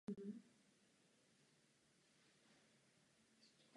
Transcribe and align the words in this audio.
Nemá 0.07 0.17
osobní 0.19 0.31
větu. 0.31 0.41